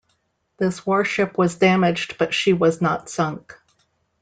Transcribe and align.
This 0.57 0.83
warship 0.83 1.37
was 1.37 1.57
damaged, 1.59 2.15
but 2.17 2.33
she 2.33 2.53
was 2.53 2.81
not 2.81 3.07
sunk. 3.07 3.55